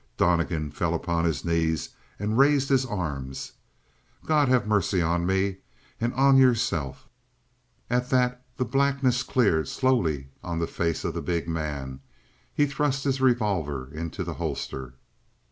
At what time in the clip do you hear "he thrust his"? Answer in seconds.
12.51-13.21